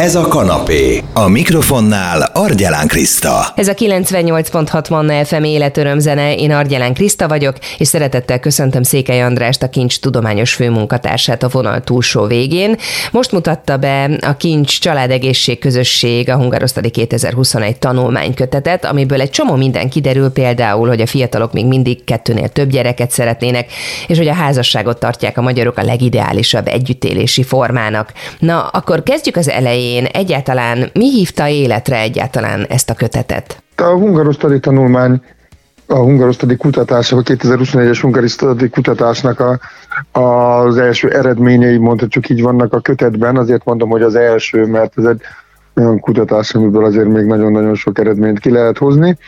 [0.00, 1.02] Ez a kanapé.
[1.12, 3.46] A mikrofonnál Argyelán Kriszta.
[3.56, 9.62] Ez a 98.6 Manna FM életörömzene, én Argyelán Kriszta vagyok, és szeretettel köszöntöm Székely Andrást,
[9.62, 12.76] a Kincs tudományos főmunkatársát a vonal túlsó végén.
[13.12, 19.88] Most mutatta be a Kincs Családegészség Közösség a Hungarosztali 2021 tanulmánykötetet, amiből egy csomó minden
[19.88, 23.72] kiderül, például, hogy a fiatalok még mindig kettőnél több gyereket szeretnének,
[24.06, 28.12] és hogy a házasságot tartják a magyarok a legideálisabb együttélési formának.
[28.38, 33.62] Na, akkor kezdjük az elején elején egyáltalán mi hívta életre egyáltalán ezt a kötetet?
[33.76, 35.22] A hungarosztali tanulmány
[35.86, 39.58] a hungarosztadi kutatás, a 2021-es hungarosztadi kutatásnak a,
[40.20, 45.04] az első eredményei, mondhatjuk így vannak a kötetben, azért mondom, hogy az első, mert ez
[45.04, 45.20] egy
[45.74, 49.18] olyan kutatás, amiből azért még nagyon-nagyon sok eredményt ki lehet hozni.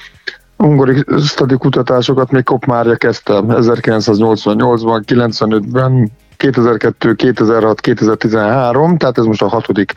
[0.56, 9.48] A hungarosztadi kutatásokat még Kopmárja kezdte 1988-ban, 95-ben, 2002, 2006, 2013, tehát ez most a
[9.48, 9.92] hatodik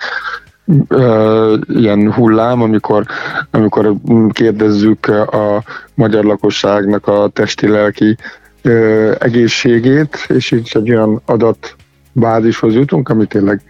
[1.68, 3.04] ilyen hullám, amikor,
[3.52, 3.96] amikor
[4.32, 8.17] kérdezzük a magyar lakosságnak a testi-lelki
[9.20, 13.62] egészségét, és így egy olyan adatbázishoz jutunk, ami tényleg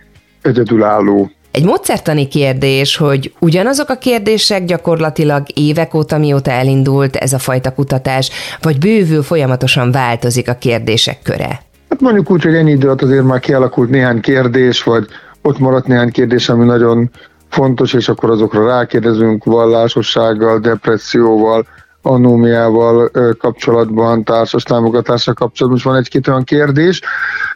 [0.41, 7.37] egyedülálló egy módszertani kérdés, hogy ugyanazok a kérdések gyakorlatilag évek óta, mióta elindult ez a
[7.39, 8.29] fajta kutatás,
[8.61, 11.61] vagy bővül folyamatosan változik a kérdések köre?
[11.89, 15.05] Hát mondjuk úgy, hogy ennyi idő alatt azért már kialakult néhány kérdés, vagy
[15.49, 17.09] ott maradt néhány kérdés, ami nagyon
[17.49, 21.65] fontos, és akkor azokra rákérdezünk vallásossággal, depresszióval,
[22.01, 27.01] anómiával kapcsolatban, társas támogatással kapcsolatban is van egy-két olyan kérdés,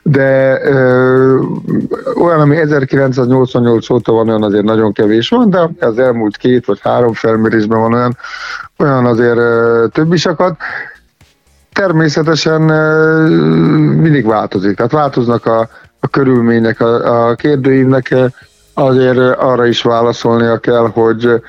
[0.03, 1.39] de ö,
[2.21, 6.79] olyan, ami 1988 óta van, olyan azért nagyon kevés van, de az elmúlt két vagy
[6.81, 8.17] három felmérésben van olyan,
[8.77, 10.55] olyan azért ö, több is akad.
[11.73, 13.27] Természetesen ö,
[14.01, 15.69] mindig változik, tehát változnak a,
[16.03, 18.15] a körülmények, a, a kérdőívnek
[18.73, 21.41] azért arra is válaszolnia kell, hogy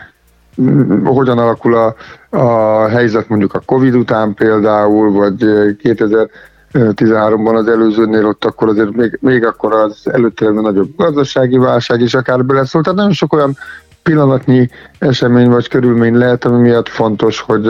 [0.63, 1.95] mm, hogyan alakul a,
[2.39, 5.37] a helyzet mondjuk a Covid után például, vagy
[5.83, 12.15] 2013-ban az előzőnél ott akkor azért még, még akkor az előtte nagyobb gazdasági válság is
[12.15, 12.85] akár beleszólt.
[12.85, 13.57] Tehát nagyon sok olyan
[14.03, 17.69] pillanatnyi esemény vagy körülmény lehet, ami miatt fontos, hogy,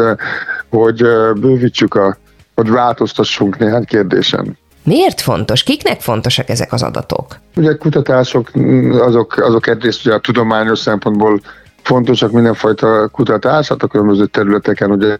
[0.68, 1.06] hogy
[1.40, 2.16] bővítsük a,
[2.54, 4.56] hogy változtassunk néhány kérdésen.
[4.84, 5.62] Miért fontos?
[5.62, 7.36] Kiknek fontosak ezek az adatok?
[7.56, 8.50] Ugye kutatások,
[8.98, 11.40] azok, azok egyrészt ugye a tudományos szempontból
[11.82, 15.16] fontosak mindenfajta kutatás, hát a különböző területeken ugye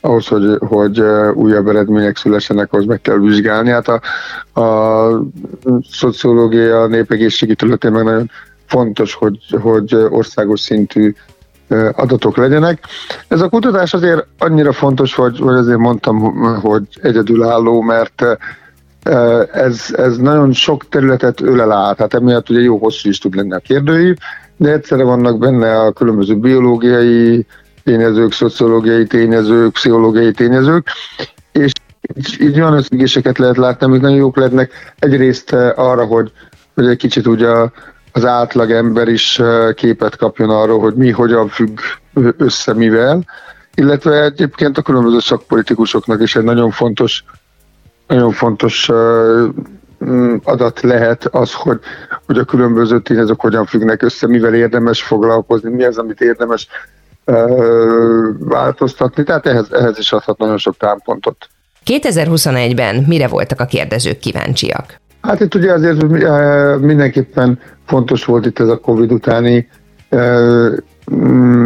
[0.00, 1.00] ahhoz, hogy, hogy
[1.34, 3.70] újabb eredmények szülessenek, ahhoz meg kell vizsgálni.
[3.70, 4.00] Hát a,
[4.60, 5.08] a
[5.90, 8.30] szociológia, a népegészségi területén meg nagyon
[8.66, 11.14] fontos, hogy, hogy országos szintű
[11.92, 12.84] adatok legyenek.
[13.28, 16.20] Ez a kutatás azért annyira fontos, hogy, hogy azért mondtam,
[16.60, 18.24] hogy egyedülálló, mert
[19.52, 23.52] ez, ez nagyon sok területet ölel át, hát emiatt ugye jó hosszú is tud lenni
[23.52, 24.16] a kérdőív,
[24.56, 27.46] de egyszerre vannak benne a különböző biológiai
[27.84, 30.86] tényezők, szociológiai tényezők, pszichológiai tényezők,
[31.52, 31.72] és
[32.40, 34.94] így olyan összegéseket lehet látni, amik nagyon jók lehetnek.
[34.98, 36.32] Egyrészt arra, hogy,
[36.74, 37.48] hogy egy kicsit ugye
[38.12, 39.40] az átlag ember is
[39.74, 41.78] képet kapjon arról, hogy mi hogyan függ
[42.36, 43.24] össze mivel,
[43.74, 47.24] illetve egyébként a különböző szakpolitikusoknak is egy nagyon fontos
[48.12, 48.90] nagyon fontos
[50.44, 51.78] adat lehet az, hogy,
[52.26, 56.68] hogy a különböző tényezők hogyan függnek össze, mivel érdemes foglalkozni, mi az, amit érdemes
[58.38, 61.48] változtatni, tehát ehhez, ehhez is adhat nagyon sok támpontot.
[61.86, 65.00] 2021-ben mire voltak a kérdezők kíváncsiak?
[65.20, 66.02] Hát itt ugye azért
[66.80, 69.68] mindenképpen fontos volt itt ez a Covid utáni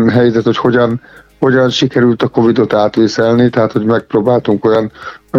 [0.08, 1.00] helyzet, hogy hogyan
[1.38, 4.92] hogyan sikerült a Covid-ot átvészelni, tehát hogy megpróbáltunk olyan,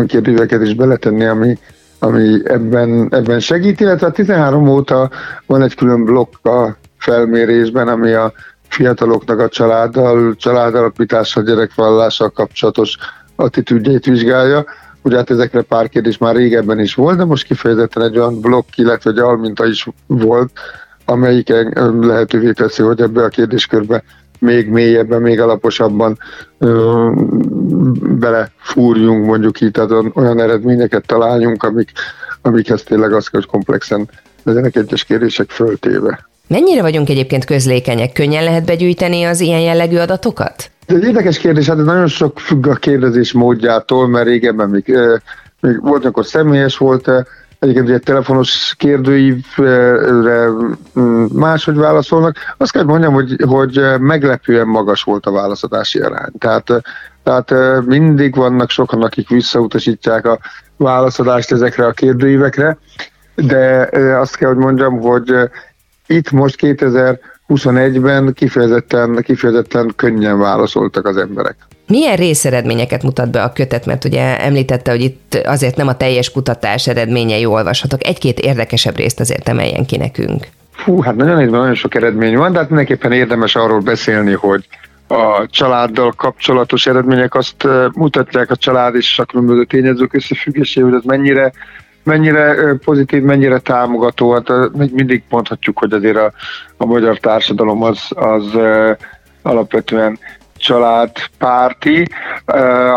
[0.08, 1.58] kérdőveket is beletenni, ami,
[2.00, 5.10] ami ebben, ebben segít, illetve a 13 óta
[5.46, 8.34] van egy külön blokk a felmérésben, ami a
[8.68, 12.98] fiataloknak a családdal, családalapítással, gyerekvállalással kapcsolatos
[13.36, 14.66] attitűdjét vizsgálja.
[15.02, 18.68] Ugye hát ezekre pár kérdés már régebben is volt, de most kifejezetten egy olyan blokk,
[18.76, 20.52] illetve egy alminta is volt,
[21.06, 21.54] amelyik
[22.00, 24.04] lehetővé teszi, hogy ebbe a kérdéskörbe
[24.40, 26.18] még mélyebben, még alaposabban
[26.58, 27.10] ö,
[28.20, 31.92] belefúrjunk, mondjuk így, tehát olyan eredményeket találjunk, amik,
[32.42, 34.10] amikhez tényleg az, hogy komplexen
[34.44, 36.28] legyenek egyes kérdések föltéve.
[36.48, 38.12] Mennyire vagyunk egyébként közlékenyek?
[38.12, 40.72] Könnyen lehet begyűjteni az ilyen jellegű adatokat?
[40.86, 44.98] Ez egy érdekes kérdés, hát nagyon sok függ a kérdezés módjától, mert régebben még,
[45.60, 47.12] még volt, amikor személyes volt,
[47.60, 50.50] Egyébként egy telefonos kérdőívre
[51.00, 52.36] mm, máshogy válaszolnak.
[52.58, 56.32] Azt kell mondjam, hogy, hogy meglepően magas volt a válaszadási arány.
[56.40, 56.82] Tehát,
[57.24, 57.54] tehát
[57.86, 60.40] mindig vannak sokan, akik visszautasítják a
[60.76, 62.78] válaszadást ezekre a kérdőívekre,
[63.36, 63.90] de
[64.20, 65.34] azt kell, hogy mondjam, hogy
[66.08, 71.56] itt most 2021-ben kifejezetten, kifejezetten könnyen válaszoltak az emberek.
[71.88, 76.32] Milyen részeredményeket mutat be a kötet, mert ugye említette, hogy itt azért nem a teljes
[76.32, 78.06] kutatás eredményei olvashatok.
[78.06, 80.48] Egy-két érdekesebb részt azért emeljen ki nekünk.
[80.72, 84.68] Fú, hát nagyon, nagyon sok eredmény van, de hát mindenképpen érdemes arról beszélni, hogy
[85.08, 91.06] a családdal kapcsolatos eredmények azt mutatják a család és a különböző tényezők összefüggésével, hogy ez
[91.06, 91.52] mennyire
[92.04, 92.56] mennyire
[92.86, 94.50] pozitív, mennyire támogató, hát
[94.92, 96.32] mindig mondhatjuk, hogy azért a,
[96.78, 98.44] a magyar társadalom az, az
[99.42, 100.20] alapvetően
[100.58, 102.08] családpárti,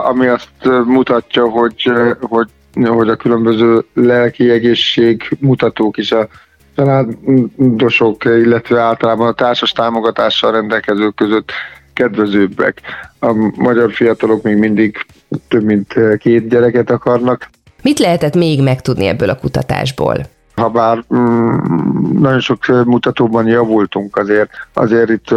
[0.02, 0.48] ami azt
[0.84, 2.48] mutatja, hogy, hogy,
[2.84, 6.28] hogy a különböző lelki egészség mutatók is a
[6.76, 11.52] családosok, illetve általában a társas támogatással rendelkezők között
[11.92, 12.80] kedvezőbbek.
[13.18, 15.06] A magyar fiatalok még mindig
[15.48, 17.50] több mint két gyereket akarnak.
[17.82, 20.16] Mit lehetett még megtudni ebből a kutatásból?
[20.60, 25.30] Habár mm, nagyon sok mutatóban javultunk azért, azért itt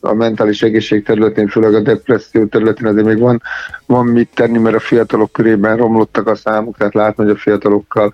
[0.00, 3.42] a mentális egészség területén, főleg a depresszió területén azért még van,
[3.86, 8.12] van mit tenni, mert a fiatalok körében romlottak a számok, tehát látni, hogy a fiatalokkal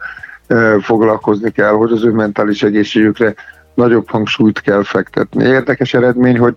[0.80, 3.34] foglalkozni kell, hogy az ő mentális egészségükre
[3.74, 5.44] nagyobb hangsúlyt kell fektetni.
[5.44, 6.56] Érdekes eredmény, hogy,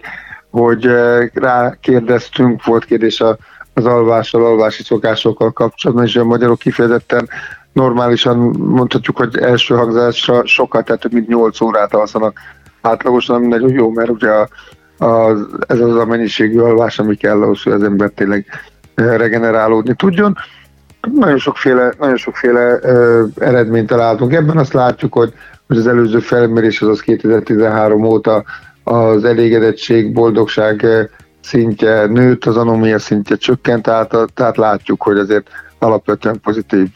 [0.50, 0.90] hogy
[1.34, 3.38] rákérdeztünk, volt kérdés a,
[3.74, 7.30] az alvással, alvási szokásokkal kapcsolatban, és a magyarok kifejezetten
[7.78, 12.40] normálisan mondhatjuk, hogy első hangzásra sokat, tehát több mint 8 órát alszanak
[12.82, 14.48] átlagosan, ami nagyon jó, mert ugye a,
[15.06, 15.36] a,
[15.68, 18.46] ez az a mennyiségű alvás, ami kell ahhoz, hogy az ember tényleg
[18.96, 20.38] regenerálódni tudjon
[21.14, 24.34] nagyon sokféle, nagyon sokféle ö, eredményt találtunk.
[24.34, 25.34] Ebben azt látjuk, hogy,
[25.68, 28.44] hogy az előző felmérés az, az 2013 óta
[28.84, 30.86] az elégedettség, boldogság
[31.42, 36.88] szintje nőtt, az anomia szintje csökkent, tehát, tehát látjuk, hogy azért alapvetően pozitív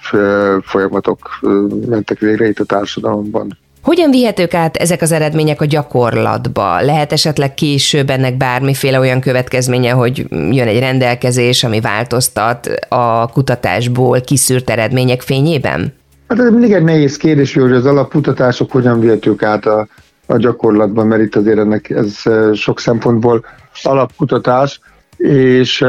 [0.62, 1.40] folyamatok
[1.88, 3.58] mentek végre itt a társadalomban.
[3.84, 6.82] Hogyan vihetők át ezek az eredmények a gyakorlatba?
[6.82, 14.22] Lehet esetleg később ennek bármiféle olyan következménye, hogy jön egy rendelkezés, ami változtat a kutatásból
[14.22, 15.94] kiszűrt eredmények fényében?
[16.28, 19.88] Hát ez mindig egy nehéz kérdés, hogy az alapkutatások hogyan vihetők át a,
[20.26, 22.22] a gyakorlatban, mert itt azért ennek ez
[22.54, 23.46] sok szempontból
[23.84, 24.80] alapkutatás,
[25.18, 25.86] és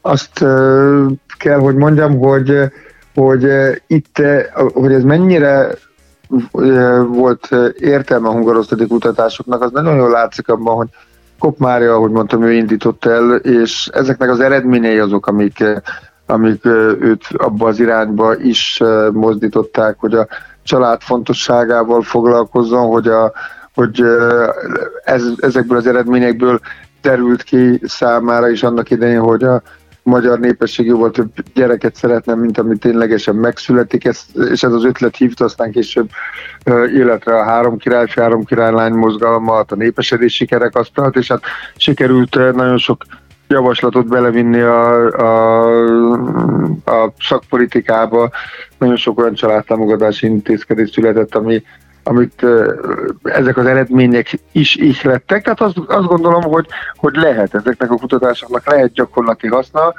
[0.00, 0.44] azt
[1.40, 2.58] kell, hogy mondjam, hogy,
[3.14, 3.46] hogy
[3.86, 4.22] itt,
[4.72, 5.74] hogy ez mennyire
[7.06, 7.48] volt
[7.78, 10.88] értelme a hungarosztati kutatásoknak, az nagyon jól látszik abban, hogy
[11.38, 15.64] Kop Mária, ahogy mondtam, ő indított el, és ezeknek az eredményei azok, amik,
[16.26, 16.64] amik
[17.00, 18.82] őt abba az irányba is
[19.12, 20.26] mozdították, hogy a
[20.62, 23.32] család fontosságával foglalkozzon, hogy, a,
[23.74, 24.04] hogy
[25.04, 26.60] ez, ezekből az eredményekből
[27.00, 29.62] terült ki számára is annak idején, hogy a
[30.10, 35.16] magyar népesség jóval több gyereket szeretne, mint ami ténylegesen megszületik, ez, és ez az ötlet
[35.16, 36.08] hívta aztán később
[36.94, 41.42] életre a három király, három királylány mozgalmat, a népesedési kerekasztalt, és hát
[41.76, 43.04] sikerült nagyon sok
[43.48, 45.66] javaslatot belevinni a, a,
[46.84, 48.30] a szakpolitikába.
[48.78, 51.62] Nagyon sok olyan családtámogatási intézkedés született, ami
[52.02, 52.46] amit
[53.22, 55.42] ezek az eredmények is ihlettek.
[55.42, 59.94] Tehát azt, azt gondolom, hogy, hogy lehet ezeknek a kutatásoknak lehet gyakorlati haszna,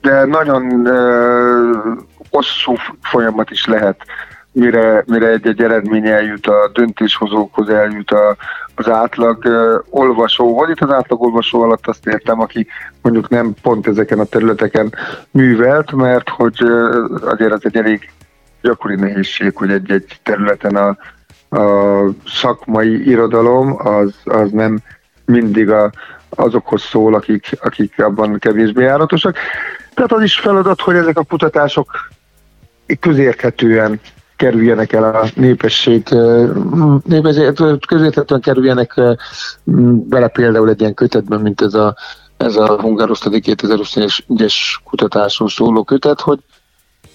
[0.00, 0.88] de nagyon
[2.30, 4.04] hosszú folyamat is lehet,
[4.52, 8.36] mire, mire egy-egy eredmény eljut a döntéshozókhoz, eljut a,
[8.74, 10.70] az átlag uh, olvasóhoz.
[10.70, 12.66] Itt az átlag olvasó alatt azt értem, aki
[13.02, 14.94] mondjuk nem pont ezeken a területeken
[15.30, 16.62] művelt, mert hogy
[17.20, 18.10] azért az egy elég
[18.62, 20.96] gyakori nehézség, hogy egy-egy területen a,
[21.50, 24.78] a szakmai irodalom az, az nem
[25.24, 25.92] mindig a,
[26.30, 29.36] azokhoz szól, akik, akik abban kevésbé járatosak.
[29.94, 31.90] Tehát az is feladat, hogy ezek a kutatások
[33.00, 34.00] közérthetően
[34.36, 36.02] kerüljenek el a népesség,
[37.86, 39.00] közérthetően kerüljenek
[40.08, 41.96] bele például egy ilyen kötetben, mint ez a,
[42.36, 46.38] ez a Hungárosztadi 2021-es kutatásról szóló kötet, hogy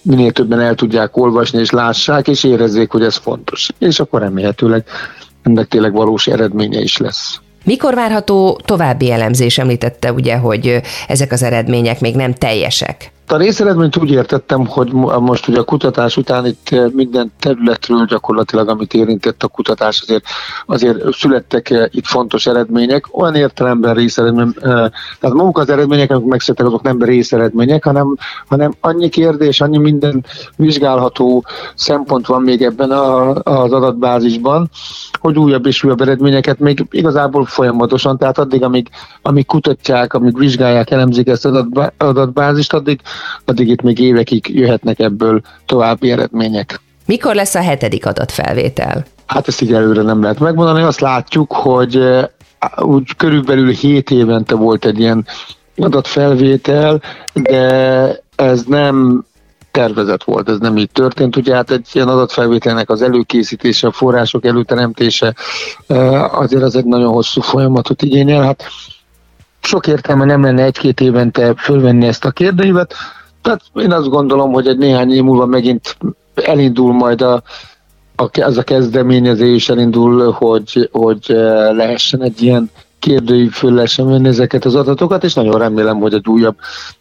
[0.03, 3.69] minél többen el tudják olvasni és lássák, és érezzék, hogy ez fontos.
[3.77, 4.83] És akkor remélhetőleg
[5.41, 7.39] ennek tényleg valós eredménye is lesz.
[7.63, 9.57] Mikor várható további elemzés?
[9.57, 13.12] Említette ugye, hogy ezek az eredmények még nem teljesek.
[13.27, 18.70] A részeredményt úgy értettem, hogy most ugye a kutatás után itt eh, minden területről gyakorlatilag,
[18.70, 20.25] amit érintett a kutatás, azért,
[20.65, 23.06] azért születtek eh, itt fontos eredmények.
[23.12, 24.72] Olyan értelemben részeredmény, eh,
[25.20, 28.15] tehát maguk az eredmények, amik megszülettek, azok nem részeredmények, hanem,
[28.48, 30.25] hanem annyi kérdés, annyi minden
[30.56, 34.70] vizsgálható szempont van még ebben a, az adatbázisban,
[35.20, 38.89] hogy újabb és újabb eredményeket még igazából folyamatosan, tehát addig, amíg,
[39.22, 41.65] amíg kutatják, amíg vizsgálják, elemzik ezt az
[41.98, 43.01] adatbázist, addig
[43.46, 46.82] addig itt még évekig jöhetnek ebből további eredmények.
[47.05, 49.05] Mikor lesz a hetedik adatfelvétel?
[49.25, 50.82] Hát ezt így előre nem lehet megmondani.
[50.82, 52.00] Azt látjuk, hogy
[52.77, 55.25] úgy körülbelül 7 évente volt egy ilyen
[55.77, 57.01] adatfelvétel,
[57.34, 59.25] de ez nem
[59.72, 61.36] tervezet volt, ez nem így történt.
[61.36, 65.36] Ugye hát egy ilyen adatfelvételnek az előkészítése, a források előteremtése
[66.32, 68.43] azért az egy nagyon hosszú folyamatot igényel.
[68.43, 68.63] Hát
[69.63, 72.93] sok értelme nem lenne egy-két évente fölvenni ezt a kérdőívet,
[73.41, 75.98] tehát én azt gondolom, hogy egy néhány év múlva megint
[76.36, 77.43] elindul majd a,
[78.15, 81.25] a, az a kezdeményezés elindul, hogy, hogy
[81.72, 86.27] lehessen egy ilyen kérdői föl lehessen venni ezeket az adatokat, és nagyon remélem, hogy egy
[86.27, 86.55] újabb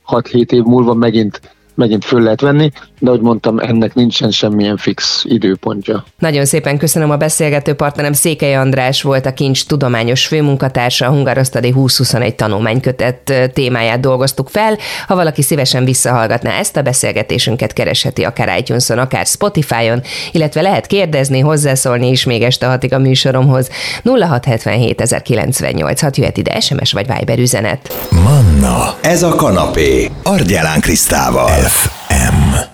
[0.07, 1.40] 6-7 év múlva megint
[1.75, 6.05] megint föl lehet venni, de ahogy mondtam, ennek nincsen semmilyen fix időpontja.
[6.19, 11.73] Nagyon szépen köszönöm a beszélgető partnerem Székely András volt a Kincs tudományos főmunkatársa, a Hungarosztadi
[11.73, 14.76] 2021 tanulmánykötet témáját dolgoztuk fel.
[15.07, 20.02] Ha valaki szívesen visszahallgatná ezt a beszélgetésünket, keresheti akár itunes akár Spotify-on,
[20.33, 23.69] illetve lehet kérdezni, hozzászólni is még este hatig a műsoromhoz.
[24.05, 28.09] 0677 1098 6 jöhet ide SMS vagy Viber üzenet.
[28.25, 31.62] Manna, ez a kanapé, Argyelán Krisztával.
[31.62, 32.72] FM.